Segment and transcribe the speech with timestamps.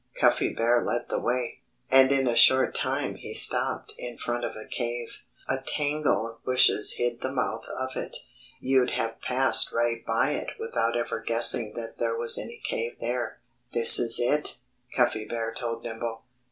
[0.19, 1.61] Cuffy Bear led the way.
[1.91, 5.17] And in a short time he stopped in front of a cave.
[5.47, 8.17] A tangle of bushes hid the mouth of it.
[8.59, 13.41] You'd have passed right by it without ever guessing that there was any cave there.
[13.73, 14.57] "This is it,"
[14.95, 16.23] Cuffy Bear told Nimble.